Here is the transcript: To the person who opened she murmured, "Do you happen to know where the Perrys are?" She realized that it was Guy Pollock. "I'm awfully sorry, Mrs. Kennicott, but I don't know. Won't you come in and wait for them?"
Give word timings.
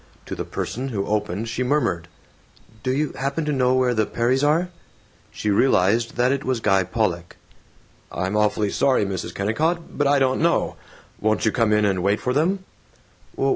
To 0.25 0.33
the 0.33 0.43
person 0.45 0.87
who 0.87 1.05
opened 1.05 1.47
she 1.47 1.61
murmured, 1.61 2.07
"Do 2.81 2.91
you 2.91 3.11
happen 3.11 3.45
to 3.45 3.51
know 3.51 3.75
where 3.75 3.93
the 3.93 4.07
Perrys 4.07 4.43
are?" 4.43 4.69
She 5.29 5.51
realized 5.51 6.15
that 6.15 6.31
it 6.31 6.43
was 6.43 6.59
Guy 6.59 6.83
Pollock. 6.83 7.35
"I'm 8.11 8.35
awfully 8.35 8.71
sorry, 8.71 9.05
Mrs. 9.05 9.35
Kennicott, 9.35 9.95
but 9.99 10.07
I 10.07 10.17
don't 10.17 10.41
know. 10.41 10.75
Won't 11.19 11.45
you 11.45 11.51
come 11.51 11.71
in 11.71 11.85
and 11.85 12.01
wait 12.01 12.19
for 12.19 12.33
them?" 12.33 12.65